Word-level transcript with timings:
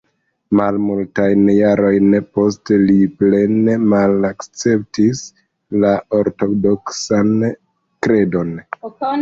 Malmultajn 0.59 1.41
jarojn 1.55 2.15
poste 2.37 2.79
li 2.85 2.95
plene 3.19 3.75
malakceptis 3.93 5.23
la 5.85 5.93
ortodoksan 6.23 7.33
kredon. 8.09 8.55